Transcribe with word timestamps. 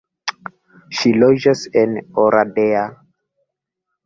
Ŝi 0.99 1.11
loĝas 1.23 1.61
en 1.83 1.93
Oradea. 2.25 2.89